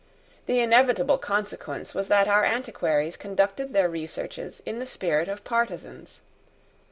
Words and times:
The 0.47 0.59
inevitable 0.59 1.19
consequence 1.19 1.93
was 1.93 2.07
that 2.07 2.27
our 2.27 2.43
antiquaries 2.43 3.15
conducted 3.15 3.71
their 3.71 3.87
researches 3.87 4.59
in 4.65 4.79
the 4.79 4.87
spirit 4.87 5.27
of 5.29 5.43
partisans. 5.43 6.21